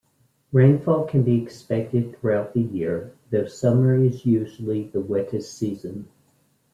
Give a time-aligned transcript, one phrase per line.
[0.51, 6.07] Rainfall can be expected throughout the year though summer is usually the wettest season.